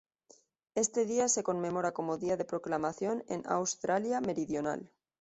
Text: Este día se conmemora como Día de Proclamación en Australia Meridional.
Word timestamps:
Este 0.73 1.05
día 1.05 1.29
se 1.29 1.43
conmemora 1.43 1.91
como 1.91 2.17
Día 2.17 2.35
de 2.35 2.43
Proclamación 2.43 3.23
en 3.27 3.43
Australia 3.45 4.19
Meridional. 4.19 4.89